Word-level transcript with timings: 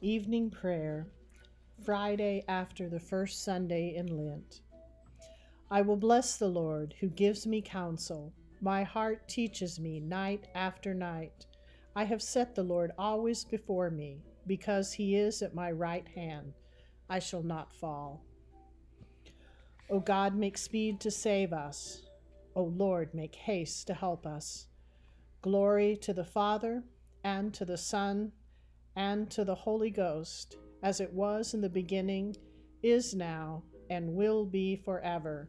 Evening 0.00 0.48
Prayer, 0.48 1.08
Friday 1.84 2.44
after 2.46 2.88
the 2.88 3.00
first 3.00 3.42
Sunday 3.42 3.96
in 3.96 4.06
Lent. 4.06 4.60
I 5.72 5.80
will 5.80 5.96
bless 5.96 6.36
the 6.36 6.46
Lord 6.46 6.94
who 7.00 7.08
gives 7.08 7.48
me 7.48 7.60
counsel. 7.60 8.32
My 8.60 8.84
heart 8.84 9.26
teaches 9.26 9.80
me 9.80 9.98
night 9.98 10.46
after 10.54 10.94
night. 10.94 11.46
I 11.96 12.04
have 12.04 12.22
set 12.22 12.54
the 12.54 12.62
Lord 12.62 12.92
always 12.96 13.42
before 13.42 13.90
me, 13.90 14.22
because 14.46 14.92
he 14.92 15.16
is 15.16 15.42
at 15.42 15.52
my 15.52 15.72
right 15.72 16.06
hand. 16.14 16.52
I 17.10 17.18
shall 17.18 17.42
not 17.42 17.74
fall. 17.74 18.22
O 19.90 19.98
God, 19.98 20.36
make 20.36 20.58
speed 20.58 21.00
to 21.00 21.10
save 21.10 21.52
us. 21.52 22.02
O 22.54 22.62
Lord, 22.62 23.12
make 23.14 23.34
haste 23.34 23.88
to 23.88 23.94
help 23.94 24.28
us. 24.28 24.68
Glory 25.42 25.96
to 26.02 26.12
the 26.12 26.24
Father, 26.24 26.84
and 27.24 27.52
to 27.54 27.64
the 27.64 27.76
Son, 27.76 28.30
and 28.98 29.30
to 29.30 29.44
the 29.44 29.54
Holy 29.54 29.90
Ghost, 29.90 30.56
as 30.82 31.00
it 31.00 31.12
was 31.12 31.54
in 31.54 31.60
the 31.60 31.68
beginning, 31.68 32.36
is 32.82 33.14
now, 33.14 33.62
and 33.90 34.16
will 34.16 34.44
be 34.44 34.74
forever. 34.74 35.48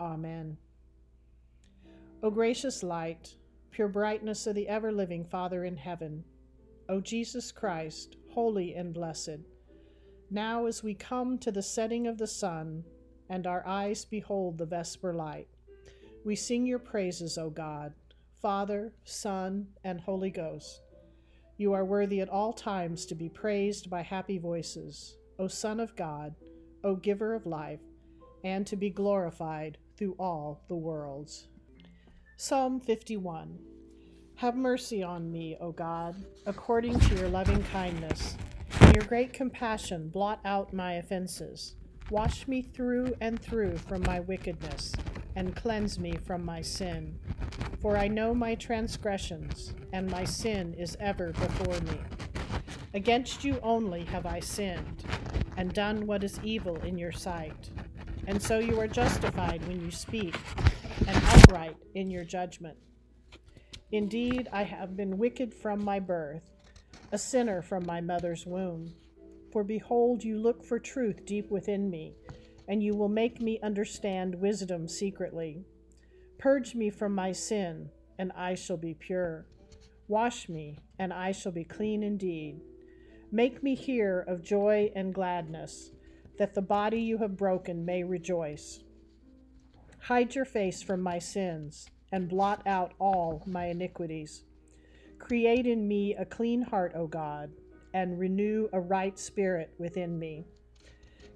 Amen. 0.00 0.56
O 2.22 2.30
gracious 2.30 2.84
light, 2.84 3.34
pure 3.72 3.88
brightness 3.88 4.46
of 4.46 4.54
the 4.54 4.68
ever 4.68 4.92
living 4.92 5.24
Father 5.24 5.64
in 5.64 5.76
heaven, 5.76 6.22
O 6.88 7.00
Jesus 7.00 7.50
Christ, 7.50 8.14
holy 8.30 8.74
and 8.76 8.94
blessed, 8.94 9.40
now 10.30 10.66
as 10.66 10.84
we 10.84 10.94
come 10.94 11.36
to 11.38 11.50
the 11.50 11.62
setting 11.62 12.06
of 12.06 12.16
the 12.16 12.28
sun, 12.28 12.84
and 13.28 13.44
our 13.44 13.66
eyes 13.66 14.04
behold 14.04 14.56
the 14.56 14.66
vesper 14.66 15.12
light, 15.12 15.48
we 16.24 16.36
sing 16.36 16.64
your 16.64 16.78
praises, 16.78 17.38
O 17.38 17.50
God, 17.50 17.92
Father, 18.40 18.92
Son, 19.02 19.66
and 19.82 20.00
Holy 20.00 20.30
Ghost. 20.30 20.83
You 21.56 21.72
are 21.72 21.84
worthy 21.84 22.20
at 22.20 22.28
all 22.28 22.52
times 22.52 23.06
to 23.06 23.14
be 23.14 23.28
praised 23.28 23.88
by 23.88 24.02
happy 24.02 24.38
voices, 24.38 25.16
O 25.38 25.46
Son 25.46 25.78
of 25.78 25.94
God, 25.94 26.34
O 26.82 26.96
Giver 26.96 27.32
of 27.32 27.46
life, 27.46 27.80
and 28.42 28.66
to 28.66 28.74
be 28.74 28.90
glorified 28.90 29.78
through 29.96 30.16
all 30.18 30.64
the 30.68 30.74
worlds. 30.74 31.46
Psalm 32.36 32.80
51 32.80 33.56
Have 34.34 34.56
mercy 34.56 35.04
on 35.04 35.30
me, 35.30 35.56
O 35.60 35.70
God, 35.70 36.16
according 36.44 36.98
to 36.98 37.14
your 37.14 37.28
loving 37.28 37.62
kindness. 37.72 38.36
In 38.80 38.94
your 38.94 39.04
great 39.04 39.32
compassion, 39.32 40.08
blot 40.08 40.40
out 40.44 40.72
my 40.72 40.94
offenses. 40.94 41.76
Wash 42.10 42.48
me 42.48 42.62
through 42.62 43.14
and 43.20 43.40
through 43.40 43.78
from 43.78 44.02
my 44.02 44.18
wickedness, 44.18 44.92
and 45.36 45.56
cleanse 45.56 45.98
me 45.98 46.16
from 46.16 46.44
my 46.44 46.60
sin. 46.60 47.18
For 47.80 47.96
I 47.96 48.08
know 48.08 48.34
my 48.34 48.54
transgressions, 48.54 49.74
and 49.92 50.10
my 50.10 50.24
sin 50.24 50.74
is 50.74 50.96
ever 51.00 51.32
before 51.32 51.80
me. 51.80 51.98
Against 52.94 53.44
you 53.44 53.58
only 53.62 54.04
have 54.04 54.26
I 54.26 54.40
sinned, 54.40 55.04
and 55.56 55.72
done 55.72 56.06
what 56.06 56.24
is 56.24 56.40
evil 56.42 56.76
in 56.82 56.96
your 56.96 57.12
sight. 57.12 57.70
And 58.26 58.42
so 58.42 58.58
you 58.58 58.80
are 58.80 58.88
justified 58.88 59.66
when 59.66 59.84
you 59.84 59.90
speak, 59.90 60.34
and 61.06 61.16
upright 61.16 61.76
in 61.94 62.10
your 62.10 62.24
judgment. 62.24 62.78
Indeed, 63.92 64.48
I 64.52 64.62
have 64.62 64.96
been 64.96 65.18
wicked 65.18 65.52
from 65.52 65.84
my 65.84 66.00
birth, 66.00 66.50
a 67.12 67.18
sinner 67.18 67.62
from 67.62 67.84
my 67.84 68.00
mother's 68.00 68.46
womb. 68.46 68.94
For 69.52 69.62
behold, 69.62 70.24
you 70.24 70.38
look 70.38 70.64
for 70.64 70.78
truth 70.78 71.24
deep 71.26 71.50
within 71.50 71.90
me, 71.90 72.16
and 72.68 72.82
you 72.82 72.94
will 72.94 73.08
make 73.08 73.40
me 73.40 73.60
understand 73.62 74.34
wisdom 74.34 74.88
secretly. 74.88 75.64
Purge 76.38 76.74
me 76.74 76.90
from 76.90 77.14
my 77.14 77.32
sin, 77.32 77.90
and 78.18 78.32
I 78.36 78.54
shall 78.54 78.76
be 78.76 78.94
pure. 78.94 79.46
Wash 80.08 80.48
me, 80.48 80.78
and 80.98 81.12
I 81.12 81.32
shall 81.32 81.52
be 81.52 81.64
clean 81.64 82.02
indeed. 82.02 82.60
Make 83.32 83.62
me 83.62 83.74
hear 83.74 84.24
of 84.28 84.42
joy 84.42 84.90
and 84.94 85.14
gladness, 85.14 85.90
that 86.38 86.54
the 86.54 86.62
body 86.62 87.00
you 87.00 87.18
have 87.18 87.36
broken 87.36 87.84
may 87.84 88.04
rejoice. 88.04 88.82
Hide 90.00 90.34
your 90.34 90.44
face 90.44 90.82
from 90.82 91.00
my 91.00 91.18
sins, 91.18 91.88
and 92.12 92.28
blot 92.28 92.66
out 92.66 92.92
all 92.98 93.42
my 93.46 93.66
iniquities. 93.66 94.44
Create 95.18 95.66
in 95.66 95.88
me 95.88 96.14
a 96.14 96.24
clean 96.24 96.62
heart, 96.62 96.92
O 96.94 97.06
God 97.06 97.50
and 97.94 98.18
renew 98.18 98.68
a 98.72 98.80
right 98.80 99.18
spirit 99.18 99.72
within 99.78 100.18
me. 100.18 100.44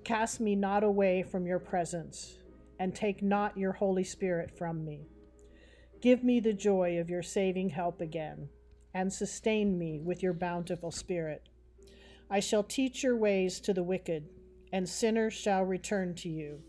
Cast 0.09 0.41
me 0.41 0.57
not 0.57 0.85
away 0.85 1.23
from 1.23 1.47
your 1.47 1.59
presence, 1.59 2.39
and 2.81 2.95
take 2.95 3.23
not 3.23 3.59
your 3.59 3.73
Holy 3.73 4.05
Spirit 4.05 4.51
from 4.57 4.83
me. 4.83 5.07
Give 6.01 6.25
me 6.25 6.41
the 6.41 6.55
joy 6.55 6.99
of 6.99 7.11
your 7.11 7.23
saving 7.23 7.69
help 7.69 8.01
again, 8.01 8.49
and 8.95 9.13
sustain 9.13 9.79
me 9.79 10.01
with 10.01 10.23
your 10.23 10.33
bountiful 10.33 10.91
Spirit. 10.91 11.51
I 12.31 12.41
shall 12.41 12.63
teach 12.63 13.03
your 13.03 13.19
ways 13.19 13.61
to 13.61 13.75
the 13.75 13.83
wicked, 13.83 14.31
and 14.73 14.89
sinners 14.89 15.35
shall 15.35 15.63
return 15.63 16.15
to 16.15 16.31
you. 16.31 16.63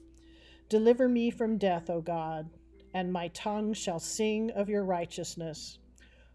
Deliver 0.67 1.07
me 1.07 1.31
from 1.31 1.57
death, 1.57 1.89
O 1.89 2.01
God, 2.01 2.49
and 2.93 3.13
my 3.13 3.29
tongue 3.29 3.71
shall 3.71 4.01
sing 4.01 4.51
of 4.51 4.67
your 4.67 4.83
righteousness. 4.83 5.79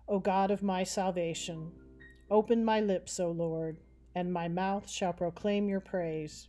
O 0.08 0.18
God 0.18 0.50
of 0.50 0.62
my 0.62 0.84
salvation, 0.84 1.70
Open 2.30 2.64
my 2.64 2.80
lips, 2.80 3.20
O 3.20 3.30
Lord, 3.30 3.76
and 4.14 4.32
my 4.32 4.48
mouth 4.48 4.88
shall 4.88 5.12
proclaim 5.12 5.68
your 5.68 5.80
praise. 5.80 6.48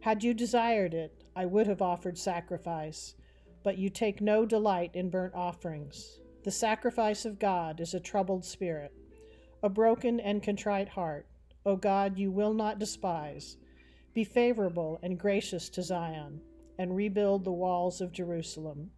Had 0.00 0.22
you 0.22 0.32
desired 0.32 0.94
it, 0.94 1.24
I 1.34 1.46
would 1.46 1.66
have 1.66 1.82
offered 1.82 2.16
sacrifice, 2.16 3.14
but 3.62 3.78
you 3.78 3.90
take 3.90 4.20
no 4.20 4.46
delight 4.46 4.92
in 4.94 5.10
burnt 5.10 5.34
offerings. 5.34 6.20
The 6.44 6.50
sacrifice 6.50 7.24
of 7.24 7.38
God 7.38 7.80
is 7.80 7.94
a 7.94 8.00
troubled 8.00 8.44
spirit, 8.44 8.92
a 9.62 9.68
broken 9.68 10.20
and 10.20 10.42
contrite 10.42 10.88
heart. 10.90 11.26
O 11.66 11.76
God, 11.76 12.16
you 12.16 12.30
will 12.30 12.54
not 12.54 12.78
despise. 12.78 13.56
Be 14.14 14.24
favorable 14.24 14.98
and 15.02 15.18
gracious 15.18 15.68
to 15.70 15.82
Zion, 15.82 16.40
and 16.78 16.94
rebuild 16.94 17.44
the 17.44 17.52
walls 17.52 18.00
of 18.00 18.12
Jerusalem. 18.12 18.90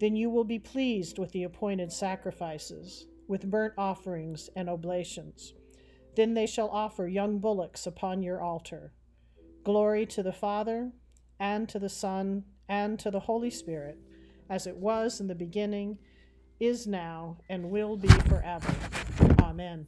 Then 0.00 0.16
you 0.16 0.28
will 0.28 0.44
be 0.44 0.58
pleased 0.58 1.18
with 1.18 1.30
the 1.32 1.44
appointed 1.44 1.92
sacrifices 1.92 3.06
with 3.28 3.50
burnt 3.50 3.74
offerings 3.78 4.50
and 4.56 4.68
oblations. 4.68 5.54
Then 6.16 6.34
they 6.34 6.46
shall 6.46 6.68
offer 6.68 7.06
young 7.06 7.38
bullocks 7.38 7.86
upon 7.86 8.22
your 8.22 8.42
altar. 8.42 8.92
Glory 9.64 10.04
to 10.04 10.22
the 10.22 10.32
Father, 10.32 10.92
and 11.40 11.70
to 11.70 11.78
the 11.78 11.88
Son, 11.88 12.44
and 12.68 12.98
to 12.98 13.10
the 13.10 13.20
Holy 13.20 13.48
Spirit, 13.48 13.98
as 14.50 14.66
it 14.66 14.76
was 14.76 15.20
in 15.20 15.26
the 15.26 15.34
beginning, 15.34 15.98
is 16.60 16.86
now, 16.86 17.38
and 17.48 17.70
will 17.70 17.96
be 17.96 18.08
forever. 18.08 18.74
Amen. 19.40 19.86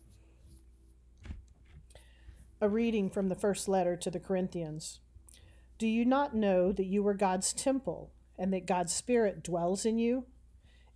A 2.59 2.70
reading 2.70 3.10
from 3.10 3.28
the 3.28 3.34
first 3.34 3.69
letter 3.69 3.97
to 3.97 4.10
the 4.10 4.19
Corinthians. 4.19 5.00
Do 5.76 5.86
you 5.86 6.06
not 6.06 6.34
know 6.34 6.72
that 6.72 6.86
you 6.86 7.06
are 7.06 7.12
God's 7.15 7.53
temple, 7.53 8.15
and 8.38 8.50
that 8.54 8.66
God's 8.66 8.94
Spirit 8.94 9.44
dwells 9.44 9.84
in 9.84 9.98
you? 9.98 10.25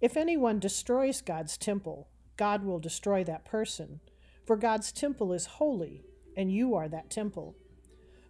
If 0.01 0.17
anyone 0.17 0.59
destroys 0.59 1.21
God's 1.21 1.59
temple, 1.59 2.09
God 2.39 2.65
will 2.65 2.79
destroy 2.79 3.25
that 3.25 3.45
person. 3.45 4.01
For 4.47 4.57
God's 4.57 4.91
temple 4.91 5.35
is 5.35 5.45
holy, 5.45 6.07
and 6.35 6.51
you 6.51 6.75
are 6.75 6.89
that 6.89 7.11
temple. 7.11 7.57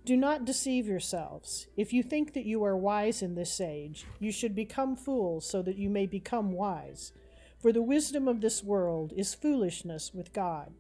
Do 0.05 0.17
not 0.17 0.45
deceive 0.45 0.87
yourselves. 0.87 1.67
If 1.77 1.93
you 1.93 2.03
think 2.03 2.33
that 2.35 2.47
you 2.47 2.65
are 2.65 2.77
wise 2.77 3.23
in 3.23 3.35
this 3.35 3.61
age, 3.61 4.07
you 4.19 4.33
should 4.33 4.55
become 4.55 4.97
fools 4.97 5.49
so 5.49 5.63
that 5.63 5.77
you 5.77 5.91
may 5.91 6.07
become 6.07 6.53
wise. 6.53 7.13
For 7.59 7.73
the 7.73 7.83
wisdom 7.83 8.27
of 8.27 8.41
this 8.41 8.65
world 8.65 9.13
is 9.17 9.35
foolishness 9.35 10.13
with 10.15 10.33
God. 10.33 10.73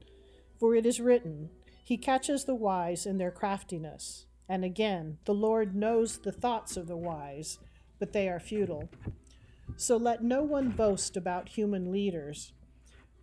For 0.58 0.74
it 0.74 0.86
is 0.86 1.00
written, 1.00 1.50
He 1.84 1.96
catches 1.96 2.44
the 2.44 2.54
wise 2.54 3.04
in 3.04 3.18
their 3.18 3.30
craftiness. 3.30 4.26
And 4.48 4.64
again, 4.64 5.18
the 5.26 5.34
Lord 5.34 5.76
knows 5.76 6.18
the 6.18 6.32
thoughts 6.32 6.76
of 6.76 6.86
the 6.86 6.96
wise, 6.96 7.58
but 7.98 8.12
they 8.12 8.28
are 8.28 8.40
futile. 8.40 8.88
So 9.76 9.96
let 9.96 10.24
no 10.24 10.42
one 10.42 10.70
boast 10.70 11.16
about 11.16 11.50
human 11.50 11.92
leaders 11.92 12.52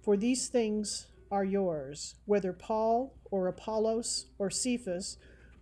for 0.07 0.15
these 0.15 0.47
things 0.47 1.07
are 1.29 1.43
yours, 1.43 2.15
whether 2.23 2.53
Paul 2.53 3.13
or 3.29 3.49
Apollos 3.49 4.27
or 4.39 4.49
Cephas 4.49 5.17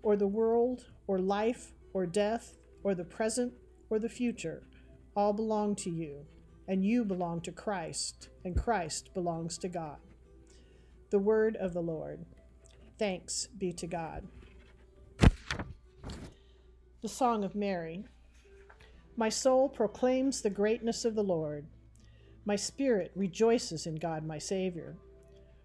or 0.06 0.16
the 0.16 0.28
world 0.28 0.86
or 1.08 1.18
life 1.18 1.74
or 1.92 2.06
death 2.06 2.54
or 2.84 2.94
the 2.94 3.04
present 3.04 3.52
or 3.90 3.98
the 3.98 4.08
future, 4.08 4.62
all 5.16 5.34
belong 5.34 5.76
to 5.76 5.90
you, 5.90 6.28
and 6.68 6.86
you 6.86 7.04
belong 7.04 7.42
to 7.42 7.52
Christ, 7.52 8.30
and 8.44 8.56
Christ 8.56 9.10
belongs 9.16 9.58
to 9.58 9.68
God. 9.68 9.98
The 11.10 11.18
word 11.18 11.56
of 11.56 11.74
the 11.74 11.82
Lord. 11.82 12.24
Thanks 13.00 13.48
be 13.48 13.74
to 13.74 13.88
God. 13.88 14.28
The 17.02 17.10
Song 17.10 17.44
of 17.44 17.56
Mary. 17.56 18.06
My 19.18 19.30
soul 19.30 19.68
proclaims 19.68 20.42
the 20.42 20.52
greatness 20.52 21.04
of 21.04 21.16
the 21.16 21.24
Lord. 21.24 21.66
My 22.46 22.56
spirit 22.56 23.12
rejoices 23.16 23.88
in 23.88 23.96
God 23.96 24.24
my 24.24 24.38
Savior, 24.38 24.98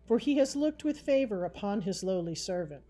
for 0.06 0.18
he 0.18 0.38
has 0.38 0.56
looked 0.56 0.82
with 0.82 0.98
favor 1.00 1.44
upon 1.44 1.82
his 1.82 2.02
lowly 2.02 2.34
servant. 2.34 2.82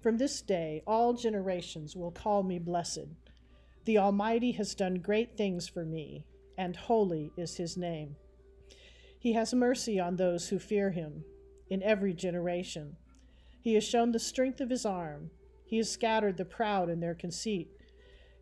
From 0.00 0.18
this 0.18 0.40
day 0.42 0.82
all 0.86 1.12
generations 1.14 1.96
will 1.96 2.12
call 2.12 2.42
me 2.42 2.58
blessed. 2.58 3.08
The 3.84 3.98
Almighty 3.98 4.52
has 4.52 4.74
done 4.74 4.96
great 4.96 5.36
things 5.36 5.66
for 5.66 5.84
me, 5.84 6.24
and 6.56 6.76
holy 6.76 7.32
is 7.36 7.56
his 7.56 7.76
name. 7.76 8.16
He 9.18 9.32
has 9.32 9.52
mercy 9.52 9.98
on 9.98 10.16
those 10.16 10.48
who 10.48 10.58
fear 10.58 10.90
him 10.90 11.24
in 11.68 11.82
every 11.82 12.14
generation. 12.14 12.96
He 13.60 13.74
has 13.74 13.84
shown 13.84 14.12
the 14.12 14.18
strength 14.18 14.60
of 14.60 14.70
his 14.70 14.86
arm. 14.86 15.30
He 15.66 15.78
has 15.78 15.90
scattered 15.90 16.36
the 16.36 16.44
proud 16.44 16.88
in 16.88 17.00
their 17.00 17.14
conceit. 17.14 17.68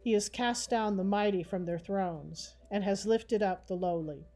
He 0.02 0.12
has 0.12 0.28
cast 0.28 0.68
down 0.68 0.96
the 0.96 1.04
mighty 1.04 1.42
from 1.42 1.64
their 1.64 1.78
thrones, 1.78 2.54
and 2.70 2.84
has 2.84 3.06
lifted 3.06 3.42
up 3.42 3.66
the 3.66 3.74
lowly. 3.74 4.26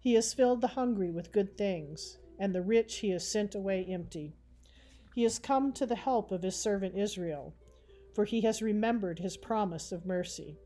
He 0.00 0.14
has 0.14 0.34
filled 0.34 0.60
the 0.60 0.68
hungry 0.68 1.10
with 1.10 1.32
good 1.32 1.56
things, 1.56 2.18
and 2.38 2.54
the 2.54 2.62
rich 2.62 2.96
he 2.96 3.10
has 3.10 3.30
sent 3.30 3.54
away 3.54 3.84
empty. 3.88 4.34
He 5.14 5.24
has 5.24 5.38
come 5.38 5.72
to 5.74 5.86
the 5.86 5.96
help 5.96 6.32
of 6.32 6.42
his 6.42 6.56
servant 6.56 6.96
Israel, 6.96 7.54
for 8.14 8.24
he 8.24 8.40
has 8.42 8.62
remembered 8.62 9.18
his 9.18 9.36
promise 9.36 9.92
of 9.92 10.06
mercy, 10.06 10.58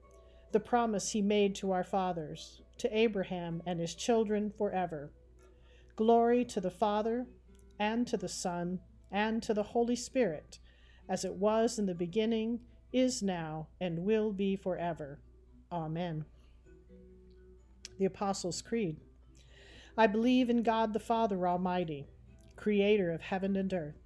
the 0.52 0.60
promise 0.60 1.10
he 1.10 1.22
made 1.22 1.54
to 1.56 1.72
our 1.72 1.84
fathers, 1.84 2.62
to 2.78 2.96
Abraham 2.96 3.62
and 3.66 3.80
his 3.80 3.94
children 3.94 4.52
forever. 4.56 5.10
Glory 5.96 6.44
to 6.44 6.60
the 6.60 6.70
Father, 6.70 7.26
and 7.78 8.06
to 8.06 8.16
the 8.16 8.28
Son, 8.28 8.80
and 9.10 9.42
to 9.42 9.54
the 9.54 9.62
Holy 9.62 9.96
Spirit, 9.96 10.58
as 11.08 11.24
it 11.24 11.34
was 11.34 11.78
in 11.78 11.86
the 11.86 11.94
beginning, 11.94 12.60
is 12.92 13.22
now, 13.22 13.68
and 13.80 14.04
will 14.04 14.32
be 14.32 14.56
forever. 14.56 15.20
Amen. 15.72 16.24
The 17.98 18.04
Apostles' 18.04 18.62
Creed. 18.62 18.96
I 19.96 20.06
believe 20.06 20.50
in 20.50 20.62
God 20.62 20.92
the 20.92 21.00
Father 21.00 21.48
Almighty, 21.48 22.06
creator 22.56 23.10
of 23.10 23.22
heaven 23.22 23.56
and 23.56 23.72
earth. 23.72 24.05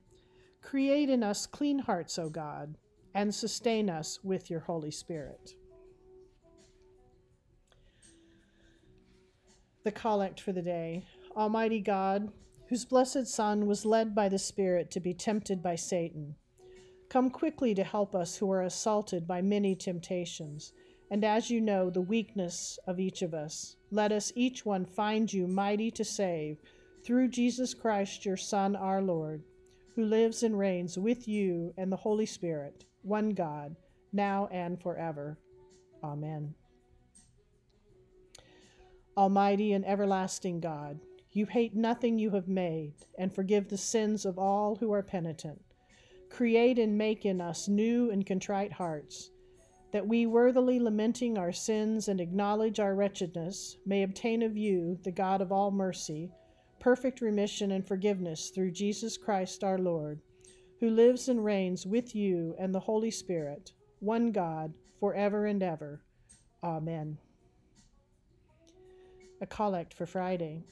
Create 0.61 1.09
in 1.09 1.23
us 1.23 1.45
clean 1.45 1.79
hearts, 1.79 2.17
O 2.17 2.29
God, 2.29 2.77
and 3.13 3.33
sustain 3.33 3.89
us 3.89 4.19
with 4.23 4.49
your 4.49 4.61
Holy 4.61 4.91
Spirit. 4.91 5.55
The 9.83 9.91
Collect 9.91 10.39
for 10.39 10.51
the 10.51 10.61
Day 10.61 11.03
Almighty 11.35 11.79
God, 11.79 12.31
whose 12.69 12.85
blessed 12.85 13.25
Son 13.25 13.65
was 13.65 13.85
led 13.85 14.13
by 14.13 14.29
the 14.29 14.37
Spirit 14.37 14.91
to 14.91 14.99
be 14.99 15.13
tempted 15.13 15.63
by 15.63 15.75
Satan, 15.75 16.35
come 17.09 17.29
quickly 17.29 17.73
to 17.75 17.83
help 17.83 18.15
us 18.15 18.37
who 18.37 18.51
are 18.51 18.61
assaulted 18.61 19.27
by 19.27 19.41
many 19.41 19.75
temptations. 19.75 20.71
And 21.09 21.25
as 21.25 21.49
you 21.49 21.59
know 21.59 21.89
the 21.89 22.01
weakness 22.01 22.79
of 22.87 22.99
each 22.99 23.21
of 23.21 23.33
us, 23.33 23.75
let 23.89 24.11
us 24.11 24.31
each 24.35 24.65
one 24.65 24.85
find 24.85 25.31
you 25.33 25.47
mighty 25.47 25.91
to 25.91 26.05
save 26.05 26.57
through 27.03 27.29
Jesus 27.29 27.73
Christ, 27.73 28.25
your 28.25 28.37
Son, 28.37 28.75
our 28.75 29.01
Lord 29.01 29.43
who 29.95 30.05
lives 30.05 30.43
and 30.43 30.57
reigns 30.57 30.97
with 30.97 31.27
you 31.27 31.73
and 31.77 31.91
the 31.91 31.97
Holy 31.97 32.25
Spirit, 32.25 32.85
one 33.01 33.29
God, 33.31 33.75
now 34.13 34.47
and 34.51 34.81
forever. 34.81 35.37
Amen. 36.03 36.53
Almighty 39.17 39.73
and 39.73 39.85
everlasting 39.85 40.59
God, 40.59 40.99
you 41.31 41.45
hate 41.45 41.75
nothing 41.75 42.17
you 42.17 42.31
have 42.31 42.47
made, 42.47 42.93
and 43.17 43.33
forgive 43.33 43.67
the 43.69 43.77
sins 43.77 44.25
of 44.25 44.39
all 44.39 44.75
who 44.75 44.91
are 44.91 45.03
penitent. 45.03 45.61
Create 46.29 46.79
and 46.79 46.97
make 46.97 47.25
in 47.25 47.41
us 47.41 47.67
new 47.67 48.09
and 48.11 48.25
contrite 48.25 48.71
hearts, 48.71 49.31
that 49.91 50.07
we, 50.07 50.25
worthily 50.25 50.79
lamenting 50.79 51.37
our 51.37 51.51
sins 51.51 52.07
and 52.07 52.21
acknowledge 52.21 52.79
our 52.79 52.95
wretchedness, 52.95 53.77
may 53.85 54.03
obtain 54.03 54.41
of 54.41 54.55
you, 54.55 54.97
the 55.03 55.11
God 55.11 55.41
of 55.41 55.51
all 55.51 55.71
mercy, 55.71 56.31
perfect 56.81 57.21
remission 57.21 57.71
and 57.71 57.87
forgiveness 57.87 58.49
through 58.49 58.71
Jesus 58.71 59.15
Christ 59.15 59.63
our 59.63 59.77
Lord, 59.77 60.19
who 60.79 60.89
lives 60.89 61.29
and 61.29 61.45
reigns 61.45 61.85
with 61.85 62.15
you 62.15 62.55
and 62.57 62.73
the 62.73 62.79
Holy 62.79 63.11
Spirit, 63.11 63.71
one 63.99 64.31
God, 64.31 64.73
forever 64.99 65.45
and 65.45 65.61
ever. 65.61 66.01
Amen. 66.63 67.19
A 69.41 69.45
collect 69.45 69.93
for 69.93 70.07
Friday. 70.07 70.63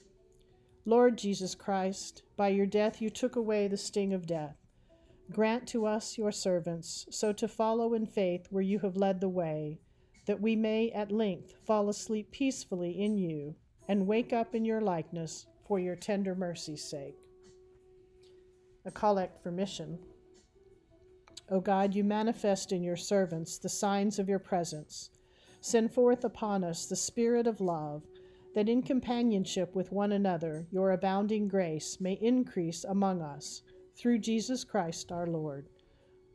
Lord 0.84 1.16
Jesus 1.16 1.54
Christ, 1.54 2.24
by 2.36 2.48
your 2.48 2.66
death 2.66 3.00
you 3.00 3.12
took 3.12 3.36
away 3.36 3.68
the 3.68 3.78
sting 3.78 4.12
of 4.12 4.25
death. 4.25 4.58
Grant 5.32 5.68
to 5.68 5.86
us, 5.86 6.18
your 6.18 6.32
servants, 6.32 7.06
so 7.12 7.32
to 7.34 7.48
follow 7.48 7.94
in 7.94 8.08
faith 8.08 8.48
where 8.50 8.63
you 8.63 8.80
have 8.80 8.98
led 8.98 9.22
the 9.22 9.30
way, 9.30 9.80
that 10.25 10.42
we 10.42 10.56
may 10.56 10.89
at 10.89 11.12
length 11.12 11.54
fall 11.68 11.88
asleep 11.88 12.32
peacefully 12.32 13.00
in 13.00 13.16
you 13.16 13.54
and 13.88 14.08
wake 14.08 14.34
up 14.34 14.56
in 14.56 14.66
your 14.66 14.82
likeness 14.82 15.46
for 15.70 15.80
your 15.80 15.96
tender 15.96 16.34
mercy's 16.34 16.84
sake. 16.84 17.16
A 18.86 18.92
collect 18.92 19.44
for 19.44 19.52
mission. 19.52 20.00
O 21.52 21.60
God, 21.60 21.94
you 21.94 22.04
manifest 22.04 22.72
in 22.72 22.82
your 22.82 22.96
servants 22.96 23.60
the 23.60 23.70
signs 23.70 24.18
of 24.18 24.28
your 24.28 24.40
presence. 24.40 25.12
Send 25.62 25.94
forth 25.94 26.26
upon 26.26 26.64
us 26.64 26.88
the 26.88 26.96
Spirit 26.96 27.46
of 27.46 27.62
love, 27.62 28.02
that 28.56 28.68
in 28.68 28.82
companionship 28.82 29.76
with 29.76 29.92
one 29.92 30.14
another 30.14 30.66
your 30.72 30.92
abounding 30.92 31.48
grace 31.48 31.98
may 32.02 32.14
increase 32.14 32.84
among 32.84 33.22
us, 33.22 33.62
through 33.96 34.18
Jesus 34.18 34.64
Christ 34.64 35.12
our 35.12 35.28
Lord. 35.28 35.70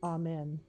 Amen. 0.01 0.61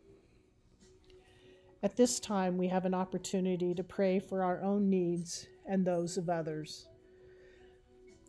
At 1.84 1.96
this 1.96 2.18
time, 2.18 2.58
we 2.58 2.66
have 2.66 2.84
an 2.84 2.94
opportunity 2.94 3.74
to 3.74 3.84
pray 3.84 4.18
for 4.18 4.42
our 4.42 4.60
own 4.60 4.90
needs 4.90 5.46
and 5.68 5.84
those 5.84 6.16
of 6.16 6.28
others 6.28 6.88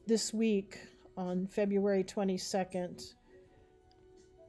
this 0.08 0.34
week 0.34 0.80
on 1.18 1.46
February 1.48 2.02
22nd 2.02 3.14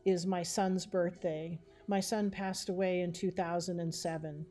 is 0.04 0.24
my 0.24 0.40
son's 0.40 0.86
birthday. 0.86 1.58
My 1.88 1.98
son 1.98 2.30
passed 2.30 2.68
away 2.68 3.00
in 3.00 3.12
2007. 3.12 4.46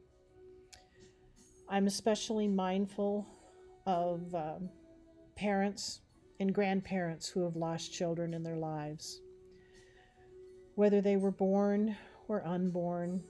I'm 1.69 1.87
especially 1.87 2.49
mindful 2.49 3.25
of 3.85 4.35
uh, 4.35 4.55
parents 5.37 6.01
and 6.41 6.53
grandparents 6.53 7.29
who 7.29 7.41
have 7.45 7.55
lost 7.55 7.93
children 7.93 8.33
in 8.33 8.43
their 8.43 8.57
lives, 8.57 9.21
whether 10.75 10.99
they 10.99 11.15
were 11.15 11.31
born 11.31 11.95
or 12.27 12.45
unborn, 12.45 13.23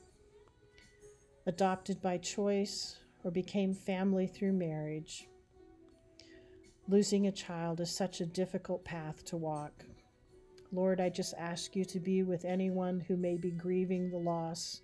adopted 1.45 2.01
by 2.01 2.17
choice 2.17 2.97
or 3.23 3.29
became 3.29 3.75
family 3.75 4.25
through 4.25 4.53
marriage. 4.53 5.27
Losing 6.89 7.27
a 7.27 7.31
child 7.31 7.81
is 7.81 7.93
such 7.93 8.21
a 8.21 8.25
difficult 8.25 8.85
path 8.85 9.25
to 9.25 9.35
walk. 9.35 9.83
Lord, 10.71 11.01
I 11.01 11.09
just 11.09 11.33
ask 11.37 11.75
you 11.75 11.83
to 11.83 11.99
be 11.99 12.23
with 12.23 12.45
anyone 12.45 13.01
who 13.07 13.17
may 13.17 13.35
be 13.35 13.51
grieving 13.51 14.09
the 14.09 14.17
loss 14.17 14.81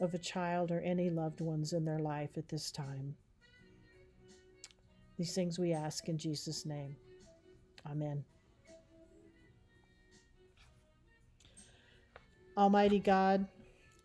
of 0.00 0.12
a 0.12 0.18
child 0.18 0.70
or 0.70 0.80
any 0.80 1.08
loved 1.08 1.40
ones 1.40 1.72
in 1.72 1.84
their 1.84 1.98
life 1.98 2.36
at 2.36 2.48
this 2.48 2.70
time. 2.70 3.14
These 5.18 5.34
things 5.34 5.58
we 5.58 5.72
ask 5.72 6.08
in 6.08 6.18
Jesus' 6.18 6.66
name. 6.66 6.96
Amen. 7.90 8.24
Almighty 12.56 12.98
God, 12.98 13.46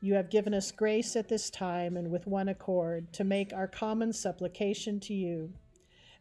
you 0.01 0.13
have 0.13 0.29
given 0.29 0.53
us 0.53 0.71
grace 0.71 1.15
at 1.15 1.27
this 1.27 1.49
time 1.49 1.97
and 1.97 2.11
with 2.11 2.27
one 2.27 2.47
accord 2.47 3.11
to 3.13 3.23
make 3.23 3.51
our 3.51 3.67
common 3.67 4.13
supplication 4.13 4.99
to 5.01 5.13
you. 5.13 5.51